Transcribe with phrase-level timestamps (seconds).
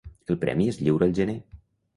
[0.35, 1.37] El premi es lliura al gener.